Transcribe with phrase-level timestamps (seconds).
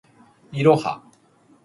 [0.51, 1.03] いろは